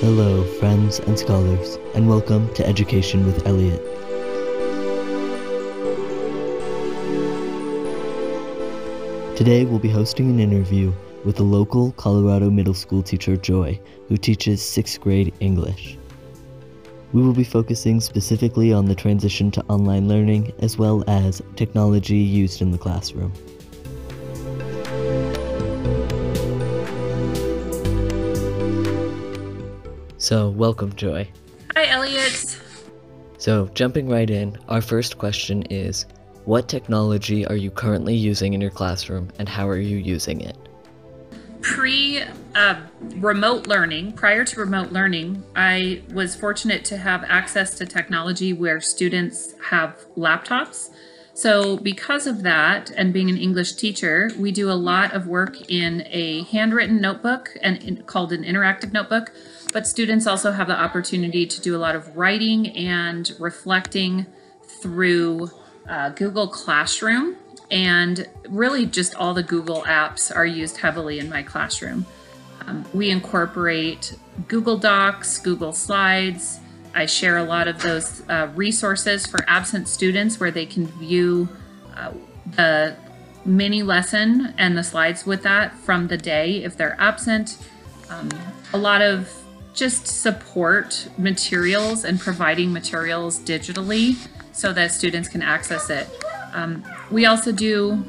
[0.00, 3.80] Hello, friends and scholars, and welcome to Education with Elliot.
[9.34, 10.92] Today we'll be hosting an interview
[11.24, 15.96] with a local Colorado middle school teacher, Joy, who teaches 6th grade English.
[17.14, 22.18] We will be focusing specifically on the transition to online learning as well as technology
[22.18, 23.32] used in the classroom.
[30.26, 31.28] So, welcome, Joy.
[31.76, 32.58] Hi, Elliot.
[33.38, 36.04] So, jumping right in, our first question is
[36.46, 40.56] What technology are you currently using in your classroom and how are you using it?
[41.60, 42.24] Pre
[42.56, 42.80] uh,
[43.18, 48.80] remote learning, prior to remote learning, I was fortunate to have access to technology where
[48.80, 50.90] students have laptops.
[51.36, 55.70] So, because of that, and being an English teacher, we do a lot of work
[55.70, 59.32] in a handwritten notebook and in, called an interactive notebook.
[59.70, 64.24] But students also have the opportunity to do a lot of writing and reflecting
[64.80, 65.50] through
[65.86, 67.36] uh, Google Classroom.
[67.70, 72.06] And really, just all the Google apps are used heavily in my classroom.
[72.66, 74.16] Um, we incorporate
[74.48, 76.60] Google Docs, Google Slides.
[76.96, 81.46] I share a lot of those uh, resources for absent students where they can view
[81.94, 82.12] uh,
[82.56, 82.96] the
[83.44, 87.58] mini lesson and the slides with that from the day if they're absent.
[88.08, 88.30] Um,
[88.72, 89.30] a lot of
[89.74, 94.16] just support materials and providing materials digitally
[94.52, 96.08] so that students can access it.
[96.54, 98.06] Um, we also do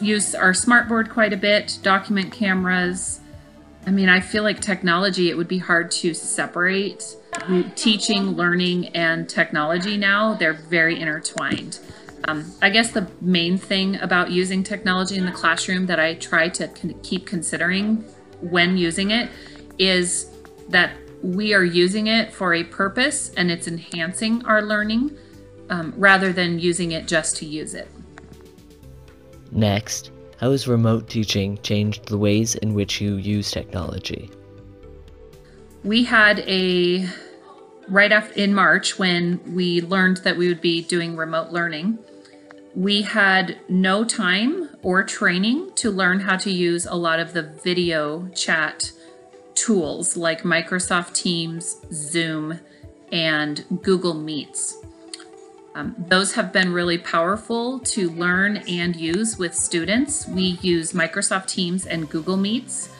[0.00, 3.20] use our smartboard quite a bit, document cameras.
[3.86, 7.16] I mean, I feel like technology, it would be hard to separate
[7.74, 10.34] teaching, learning, and technology now.
[10.34, 11.78] They're very intertwined.
[12.26, 16.48] Um, I guess the main thing about using technology in the classroom that I try
[16.50, 16.68] to
[17.02, 18.04] keep considering
[18.40, 19.30] when using it
[19.78, 20.30] is
[20.68, 25.16] that we are using it for a purpose and it's enhancing our learning
[25.70, 27.88] um, rather than using it just to use it.
[29.50, 34.30] Next, how has remote teaching changed the ways in which you use technology?
[35.84, 37.06] We had a
[37.88, 41.98] right after in March when we learned that we would be doing remote learning.
[42.74, 47.42] We had no time or training to learn how to use a lot of the
[47.42, 48.90] video chat
[49.54, 52.60] tools like Microsoft Teams, Zoom,
[53.12, 54.76] and Google Meets.
[55.74, 60.26] Um, those have been really powerful to learn and use with students.
[60.28, 62.90] We use Microsoft Teams and Google Meets.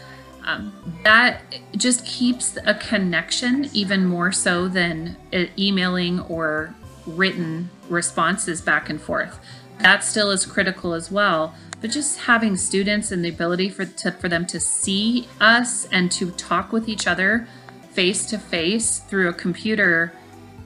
[0.45, 0.73] Um,
[1.05, 1.43] that
[1.77, 5.17] just keeps a connection even more so than
[5.59, 6.75] emailing or
[7.07, 9.39] written responses back and forth.
[9.79, 11.55] That still is critical as well
[11.85, 16.11] but just having students and the ability for to, for them to see us and
[16.11, 17.47] to talk with each other
[17.91, 20.11] face to face through a computer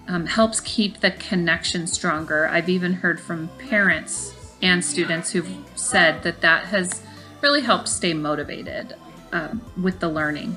[0.06, 2.46] um, helps keep the connection stronger.
[2.46, 7.02] I've even heard from parents and students who've said that that has
[7.40, 8.94] really helped stay motivated
[9.32, 10.56] um, with the learning.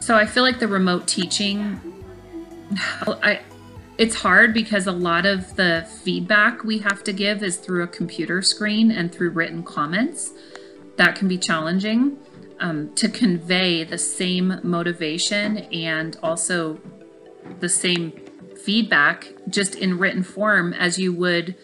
[0.00, 1.80] So I feel like the remote teaching,
[3.06, 3.40] I,
[3.98, 7.86] it's hard because a lot of the feedback we have to give is through a
[7.86, 10.32] computer screen and through written comments.
[10.96, 12.18] That can be challenging
[12.58, 16.80] um, to convey the same motivation and also
[17.60, 18.12] the same
[18.56, 21.56] feedback just in written form as you would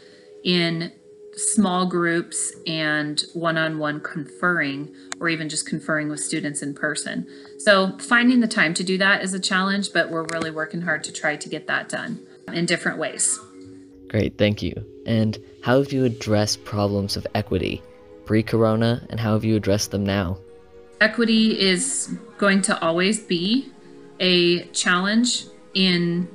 [0.42, 0.92] in
[1.38, 7.26] small groups and one-on-one conferring or even just conferring with students in person.
[7.59, 11.04] So finding the time to do that is a challenge, but we're really working hard
[11.04, 12.21] to try to get that done
[12.53, 13.38] in different ways.
[14.09, 14.84] Great, thank you.
[15.06, 17.82] And how have you addressed problems of equity
[18.25, 20.38] pre-corona and how have you addressed them now?
[21.00, 23.70] Equity is going to always be
[24.20, 25.44] a challenge
[25.75, 26.29] in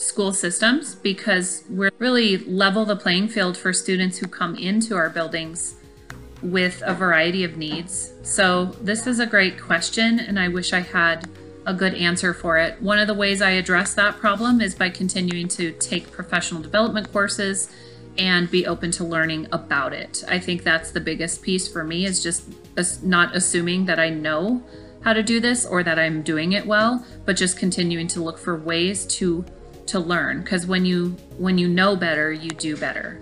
[0.00, 5.10] school systems because we're really level the playing field for students who come into our
[5.10, 5.74] buildings
[6.42, 8.14] with a variety of needs.
[8.22, 11.28] So this is a great question and I wish I had
[11.66, 12.80] a good answer for it.
[12.80, 17.12] One of the ways I address that problem is by continuing to take professional development
[17.12, 17.70] courses
[18.16, 20.24] and be open to learning about it.
[20.26, 22.48] I think that's the biggest piece for me is just
[23.02, 24.62] not assuming that I know
[25.02, 28.38] how to do this or that I'm doing it well, but just continuing to look
[28.38, 29.44] for ways to
[29.90, 33.20] to learn because when you when you know better you do better.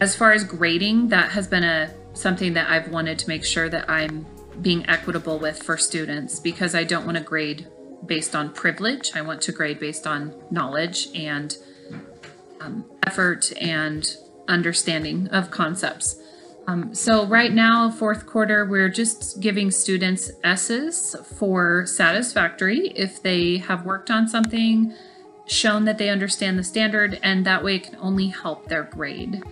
[0.00, 3.68] As far as grading that has been a something that i've wanted to make sure
[3.68, 4.24] that i'm
[4.62, 7.66] being equitable with for students because i don't want to grade
[8.06, 9.12] based on privilege.
[9.14, 11.56] I want to grade based on knowledge and
[12.60, 14.16] um, effort and
[14.48, 16.20] understanding of concepts.
[16.66, 22.88] Um, so right now, fourth quarter, we're just giving students S's for satisfactory.
[22.96, 24.94] If they have worked on something,
[25.46, 29.42] shown that they understand the standard, and that way it can only help their grade.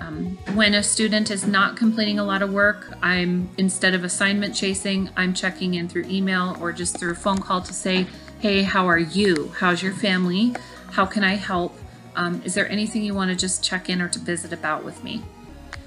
[0.00, 4.54] Um, when a student is not completing a lot of work, I'm instead of assignment
[4.54, 8.06] chasing, I'm checking in through email or just through a phone call to say,
[8.40, 9.52] hey, how are you?
[9.58, 10.54] How's your family?
[10.92, 11.74] How can I help?
[12.14, 15.02] Um, is there anything you want to just check in or to visit about with
[15.02, 15.22] me?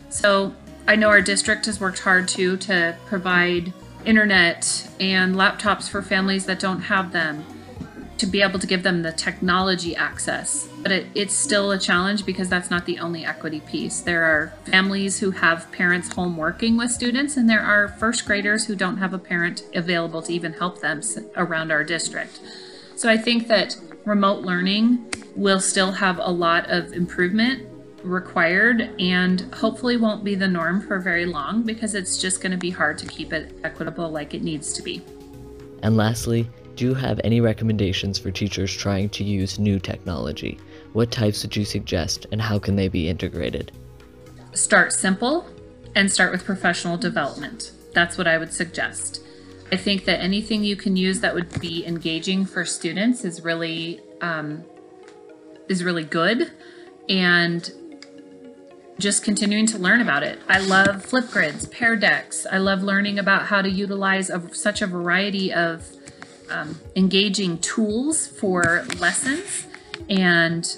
[0.09, 0.53] So
[0.87, 3.73] I know our district has worked hard too to provide
[4.05, 7.45] internet and laptops for families that don't have them
[8.19, 10.67] to be able to give them the technology access.
[10.81, 14.01] But it, it's still a challenge because that's not the only equity piece.
[14.01, 18.65] There are families who have parents home working with students, and there are first graders
[18.65, 21.01] who don't have a parent available to even help them
[21.35, 22.39] around our district.
[22.95, 27.65] So I think that remote learning will still have a lot of improvement
[28.03, 32.57] required and hopefully won't be the norm for very long because it's just going to
[32.57, 35.01] be hard to keep it equitable like it needs to be.
[35.81, 40.57] And lastly, do you have any recommendations for teachers trying to use new technology?
[40.93, 43.73] What types would you suggest and how can they be integrated?
[44.53, 45.45] Start simple
[45.93, 47.73] and start with professional development.
[47.93, 49.21] That's what I would suggest.
[49.73, 53.99] I think that anything you can use that would be engaging for students is really
[54.21, 54.63] um,
[55.67, 56.49] is really good,
[57.09, 57.69] and
[58.99, 60.39] just continuing to learn about it.
[60.47, 62.47] I love Flipgrids, Pear Decks.
[62.49, 65.98] I love learning about how to utilize a, such a variety of
[66.49, 69.67] um, engaging tools for lessons.
[70.09, 70.77] And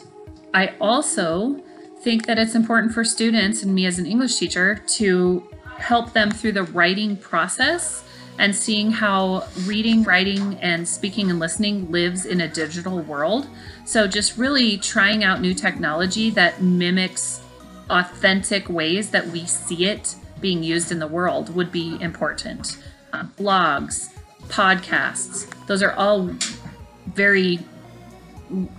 [0.53, 1.61] I also
[2.01, 5.47] think that it's important for students and me as an English teacher to
[5.77, 8.03] help them through the writing process
[8.37, 13.47] and seeing how reading, writing, and speaking and listening lives in a digital world.
[13.85, 17.41] So, just really trying out new technology that mimics
[17.89, 22.77] authentic ways that we see it being used in the world would be important.
[23.13, 24.09] Uh, blogs,
[24.47, 26.29] podcasts, those are all
[27.07, 27.59] very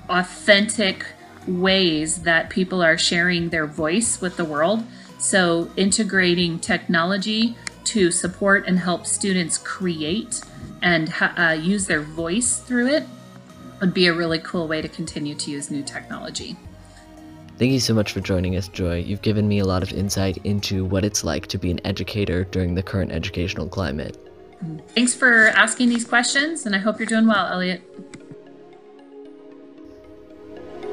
[0.08, 1.06] authentic
[1.46, 4.84] ways that people are sharing their voice with the world.
[5.18, 10.40] So, integrating technology to support and help students create
[10.82, 13.04] and uh, use their voice through it
[13.80, 16.56] would be a really cool way to continue to use new technology.
[17.58, 19.00] Thank you so much for joining us, Joy.
[19.00, 22.44] You've given me a lot of insight into what it's like to be an educator
[22.44, 24.16] during the current educational climate.
[24.94, 27.82] Thanks for asking these questions, and I hope you're doing well, Elliot.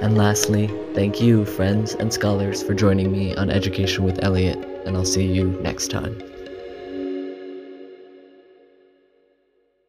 [0.01, 4.95] And lastly, thank you, friends and scholars, for joining me on Education with Elliot, and
[4.95, 6.28] I'll see you next time.